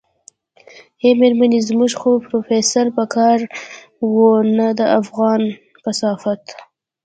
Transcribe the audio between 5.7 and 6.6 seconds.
کثافت.